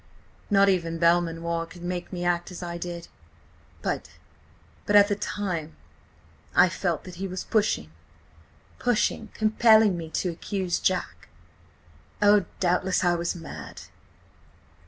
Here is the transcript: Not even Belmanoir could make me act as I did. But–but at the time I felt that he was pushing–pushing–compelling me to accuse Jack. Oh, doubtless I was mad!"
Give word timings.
Not 0.49 0.67
even 0.67 0.97
Belmanoir 0.97 1.67
could 1.67 1.83
make 1.83 2.11
me 2.11 2.25
act 2.25 2.49
as 2.49 2.63
I 2.63 2.79
did. 2.79 3.07
But–but 3.83 4.95
at 4.95 5.09
the 5.09 5.15
time 5.15 5.75
I 6.55 6.69
felt 6.69 7.03
that 7.03 7.17
he 7.21 7.27
was 7.27 7.43
pushing–pushing–compelling 7.43 9.95
me 9.95 10.09
to 10.09 10.29
accuse 10.31 10.79
Jack. 10.79 11.29
Oh, 12.19 12.45
doubtless 12.59 13.03
I 13.03 13.13
was 13.13 13.35
mad!" 13.35 13.81